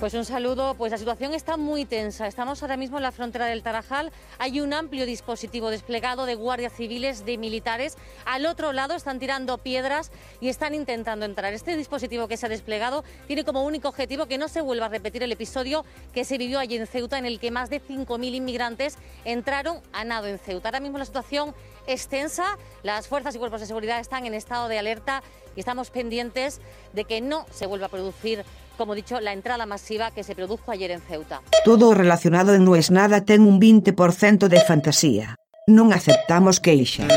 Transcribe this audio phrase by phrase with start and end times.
[0.00, 0.76] Pues un saludo.
[0.76, 2.26] Pues la situación está muy tensa.
[2.26, 4.12] Estamos ahora mismo en la frontera del Tarajal.
[4.38, 7.98] Hay un amplio dispositivo desplegado de guardias civiles, de militares.
[8.24, 10.10] Al otro lado están tirando piedras
[10.40, 11.52] y están intentando entrar.
[11.52, 14.88] Este dispositivo que se ha desplegado tiene como único objetivo que no se vuelva a
[14.88, 18.34] repetir el episodio que se vivió allí en Ceuta, en el que más de 5.000
[18.34, 18.96] inmigrantes
[19.26, 20.70] entraron a nado en Ceuta.
[20.70, 21.54] Ahora mismo la situación
[21.86, 22.56] es tensa.
[22.82, 25.22] Las fuerzas y cuerpos de seguridad están en estado de alerta
[25.56, 26.62] y estamos pendientes
[26.94, 28.46] de que no se vuelva a producir
[28.80, 31.42] como dicho, la entrada masiva que se produjo ayer en Ceuta.
[31.66, 35.36] Todo relacionado en No es Nada ten un 20% de fantasía.
[35.68, 37.12] Non aceptamos queixas.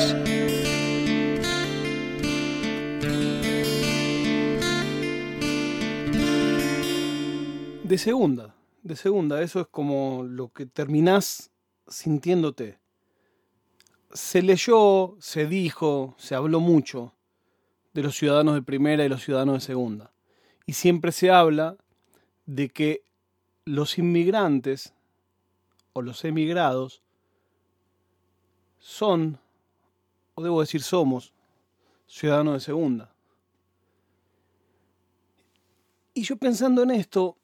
[7.87, 11.47] De segunda, de segunda, eso es como lo que terminás
[11.87, 12.83] sintiéndote.
[14.11, 17.15] Se leyó, se dijo, se habló mucho
[17.93, 20.12] de los ciudadanos de primera y los ciudadanos de segunda.
[20.65, 21.77] Y siempre se habla
[22.45, 23.03] de que
[23.65, 24.93] los inmigrantes
[25.93, 27.01] o los emigrados
[28.79, 29.39] son,
[30.35, 31.33] o debo decir somos,
[32.07, 33.13] ciudadanos de segunda.
[36.13, 37.37] Y yo pensando en esto,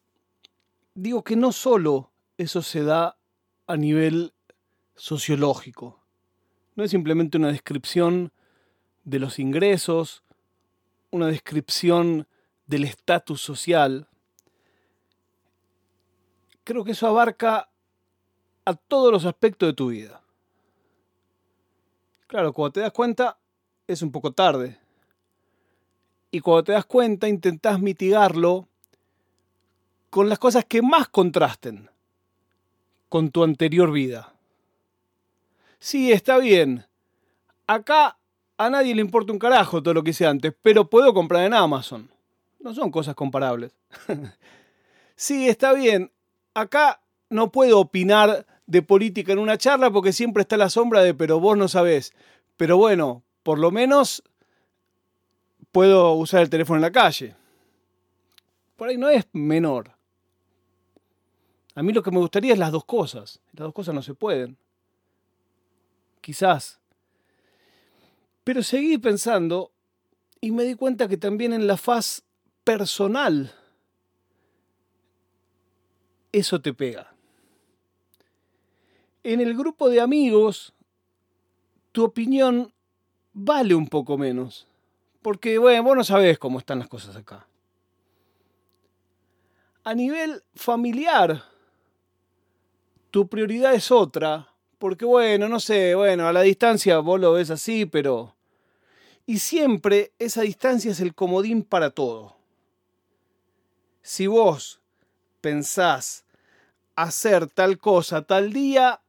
[0.94, 3.18] digo que no solo eso se da
[3.66, 4.32] a nivel
[4.94, 6.00] sociológico,
[6.76, 8.32] no es simplemente una descripción
[9.04, 10.22] de los ingresos,
[11.10, 12.28] una descripción
[12.70, 14.06] del estatus social,
[16.62, 17.68] creo que eso abarca
[18.64, 20.22] a todos los aspectos de tu vida.
[22.28, 23.38] Claro, cuando te das cuenta
[23.88, 24.78] es un poco tarde.
[26.30, 28.68] Y cuando te das cuenta intentás mitigarlo
[30.08, 31.90] con las cosas que más contrasten
[33.08, 34.32] con tu anterior vida.
[35.80, 36.86] Sí, está bien.
[37.66, 38.16] Acá
[38.58, 41.54] a nadie le importa un carajo todo lo que hice antes, pero puedo comprar en
[41.54, 42.08] Amazon.
[42.60, 43.72] No son cosas comparables.
[45.16, 46.12] sí, está bien.
[46.54, 51.14] Acá no puedo opinar de política en una charla porque siempre está la sombra de
[51.14, 52.12] pero vos no sabés.
[52.56, 54.22] Pero bueno, por lo menos
[55.72, 57.34] puedo usar el teléfono en la calle.
[58.76, 59.92] Por ahí no es menor.
[61.74, 63.40] A mí lo que me gustaría es las dos cosas.
[63.52, 64.56] Las dos cosas no se pueden.
[66.20, 66.80] Quizás.
[68.44, 69.72] Pero seguí pensando
[70.40, 72.22] y me di cuenta que también en la faz
[72.64, 73.54] personal,
[76.32, 77.12] eso te pega.
[79.22, 80.72] En el grupo de amigos,
[81.92, 82.72] tu opinión
[83.32, 84.66] vale un poco menos.
[85.22, 87.46] Porque, bueno, vos no sabés cómo están las cosas acá.
[89.84, 91.44] A nivel familiar,
[93.10, 94.48] tu prioridad es otra.
[94.78, 98.34] Porque, bueno, no sé, bueno, a la distancia vos lo ves así, pero...
[99.26, 102.39] Y siempre esa distancia es el comodín para todo.
[104.20, 104.82] Si vos
[105.40, 106.26] pensás
[106.94, 109.00] hacer tal cosa tal día,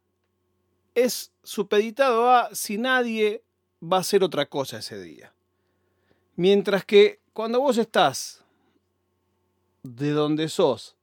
[0.96, 3.44] es supeditado a si nadie
[3.84, 5.34] va a hacer otra cosa ese día.
[6.38, 8.46] Mientras que cuando vos estás
[9.84, 10.96] de donde sos,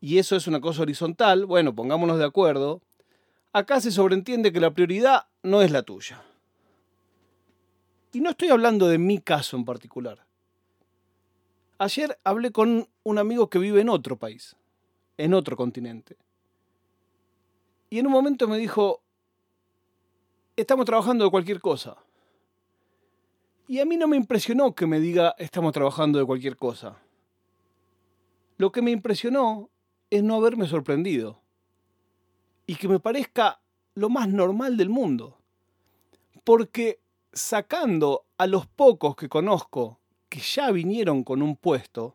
[0.00, 2.82] y eso es una cosa horizontal, bueno, pongámonos de acuerdo,
[3.52, 6.22] acá se sobreentiende que la prioridad no es la tuya.
[8.12, 10.25] Y no estoy hablando de mi caso en particular.
[11.78, 14.56] Ayer hablé con un amigo que vive en otro país,
[15.18, 16.16] en otro continente.
[17.90, 19.02] Y en un momento me dijo,
[20.56, 21.96] estamos trabajando de cualquier cosa.
[23.68, 26.96] Y a mí no me impresionó que me diga, estamos trabajando de cualquier cosa.
[28.56, 29.68] Lo que me impresionó
[30.08, 31.42] es no haberme sorprendido.
[32.66, 33.60] Y que me parezca
[33.94, 35.38] lo más normal del mundo.
[36.42, 37.00] Porque
[37.32, 40.00] sacando a los pocos que conozco
[40.36, 42.14] que ya vinieron con un puesto,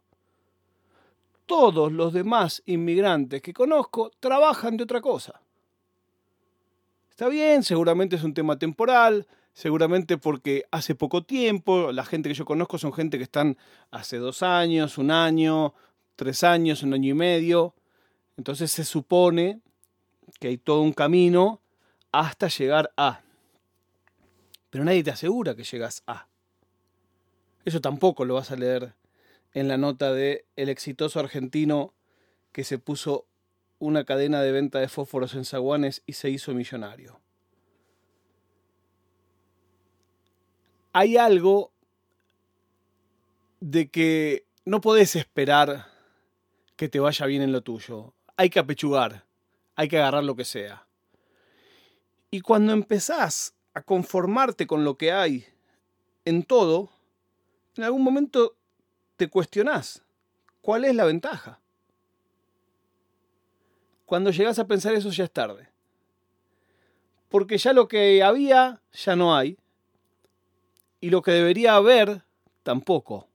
[1.48, 5.42] todos los demás inmigrantes que conozco trabajan de otra cosa.
[7.10, 12.36] Está bien, seguramente es un tema temporal, seguramente porque hace poco tiempo, la gente que
[12.36, 13.58] yo conozco son gente que están
[13.90, 15.74] hace dos años, un año,
[16.16, 17.74] tres años, un año y medio,
[18.38, 19.62] entonces se supone
[20.40, 21.60] que hay todo un camino
[22.12, 23.22] hasta llegar a.
[24.70, 26.28] Pero nadie te asegura que llegas a.
[27.66, 28.96] Eso tampoco lo vas a leer
[29.54, 31.94] en la nota de el exitoso argentino
[32.52, 33.26] que se puso
[33.80, 37.20] una cadena de venta de fósforos en zaguanes y se hizo millonario.
[40.94, 41.72] Hay algo
[43.60, 45.88] de que no podés esperar
[46.76, 48.14] que te vaya bien en lo tuyo.
[48.38, 49.26] Hay que apechugar,
[49.76, 50.88] hay que agarrar lo que sea.
[52.30, 55.46] Y cuando empezás a conformarte con lo que hay
[56.26, 56.90] en todo,
[57.76, 58.56] en algún momento
[59.16, 60.04] te cuestionás
[60.62, 61.60] cuál es la ventaja.
[64.06, 65.70] cuando llegas a pensar eso ya es tarde.
[67.30, 69.58] Porque ya lo que había, ya no hay.
[71.00, 72.22] Y lo que debería haber,
[72.62, 73.30] tampoco.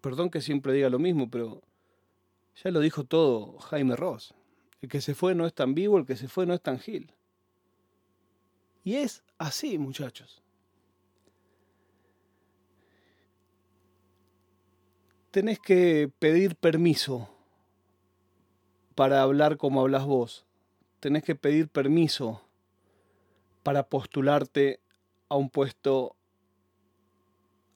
[0.00, 1.62] Perdón que siempre diga lo mismo, pero
[2.62, 4.34] ya lo dijo todo Jaime Ross.
[4.80, 6.78] El que se fue no es tan vivo, el que se fue no es tan
[6.78, 7.12] gil.
[8.84, 10.44] Y es así, muchachos.
[15.36, 17.28] Tenés que pedir permiso
[18.94, 20.46] para hablar como hablas vos.
[20.98, 22.40] Tenés que pedir permiso
[23.62, 24.80] para postularte
[25.28, 26.16] a un puesto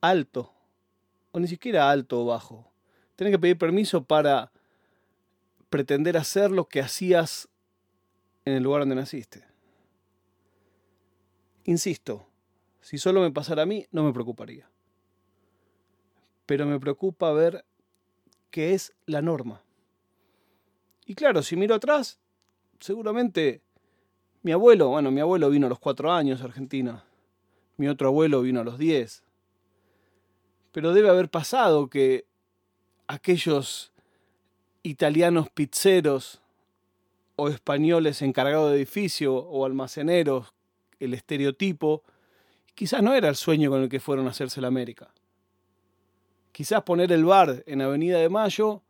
[0.00, 0.54] alto,
[1.32, 2.72] o ni siquiera alto o bajo.
[3.14, 4.52] Tenés que pedir permiso para
[5.68, 7.50] pretender hacer lo que hacías
[8.46, 9.44] en el lugar donde naciste.
[11.64, 12.26] Insisto,
[12.80, 14.69] si solo me pasara a mí, no me preocuparía.
[16.50, 17.64] Pero me preocupa ver
[18.50, 19.62] qué es la norma.
[21.06, 22.18] Y claro, si miro atrás,
[22.80, 23.60] seguramente
[24.42, 27.04] mi abuelo, bueno, mi abuelo vino a los cuatro años a Argentina,
[27.76, 29.22] mi otro abuelo vino a los diez.
[30.72, 32.26] Pero debe haber pasado que
[33.06, 33.92] aquellos
[34.82, 36.40] italianos pizzeros
[37.36, 40.52] o españoles encargados de edificio o almaceneros
[40.98, 42.02] el estereotipo,
[42.74, 45.14] quizás no era el sueño con el que fueron a hacerse la América.
[46.60, 48.82] Quizás poner el bar en Avenida de Mayo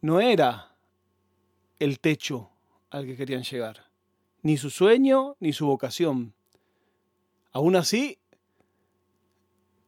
[0.00, 0.76] no era
[1.80, 2.52] el techo
[2.88, 3.90] al que querían llegar,
[4.42, 6.34] ni su sueño ni su vocación.
[7.50, 8.20] Aún así,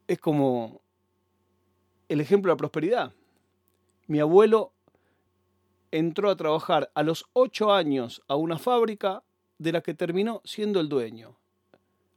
[0.09, 0.81] es como
[2.09, 3.13] el ejemplo de la prosperidad.
[4.09, 4.73] Mi abuelo
[5.93, 9.23] entró a trabajar a los ocho años a una fábrica
[9.59, 11.39] de la que terminó siendo el dueño.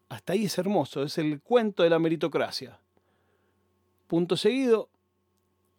[0.09, 2.80] Hasta ahí es hermoso, es el cuento de la meritocracia.
[4.09, 4.89] Punto seguido,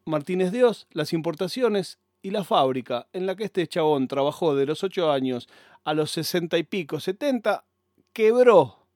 [0.05, 4.85] Martínez Dios, las importaciones y la fábrica en la que este chabón trabajó de los
[4.85, 5.49] ocho años
[5.83, 7.65] a los sesenta y pico, setenta,
[8.13, 8.87] quebró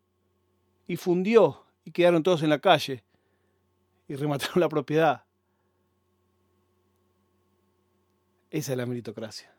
[0.87, 3.03] y fundió y quedaron todos en la calle
[4.07, 5.25] y remataron la propiedad.
[8.51, 9.53] Esa es la meritocracia.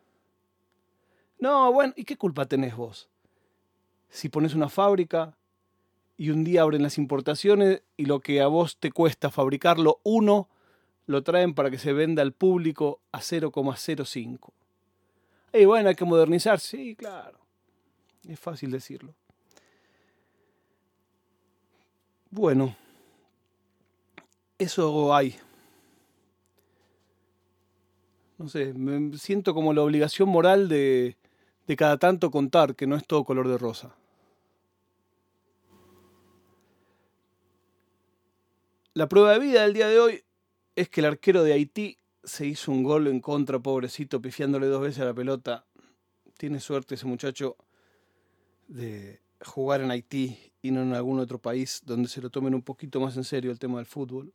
[1.37, 3.09] No, bueno, ¿y qué culpa tenés vos?
[4.07, 5.37] Si pones una fábrica
[6.17, 10.49] y un día abren las importaciones y lo que a vos te cuesta fabricarlo uno,
[11.07, 14.51] lo traen para que se venda al público a 0,05.
[15.53, 17.39] Y bueno, hay que modernizar, sí, claro.
[18.27, 19.13] Es fácil decirlo.
[22.29, 22.75] Bueno,
[24.57, 25.35] eso hay.
[28.37, 31.15] No sé, me siento como la obligación moral de,
[31.67, 33.95] de cada tanto contar que no es todo color de rosa.
[38.97, 40.23] La prueba de vida del día de hoy
[40.73, 44.81] es que el arquero de Haití se hizo un gol en contra, pobrecito, pifiándole dos
[44.81, 45.65] veces a la pelota.
[46.37, 47.57] Tiene suerte ese muchacho
[48.69, 52.61] de jugar en Haití y no en algún otro país donde se lo tomen un
[52.61, 54.31] poquito más en serio el tema del fútbol.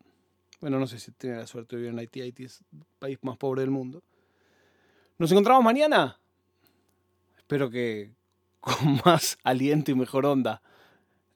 [0.61, 2.21] Bueno, no sé si tiene la suerte de vivir en Haití.
[2.21, 4.03] Haití es el país más pobre del mundo.
[5.17, 6.21] Nos encontramos mañana.
[7.39, 8.13] Espero que
[8.61, 10.61] con más aliento y mejor onda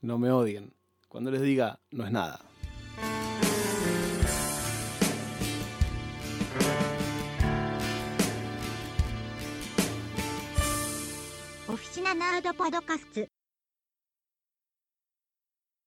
[0.03, 0.75] no me odien.
[1.09, 2.45] Cuando les diga, no es nada.
[12.05, 13.44] ナナードポドカスツ。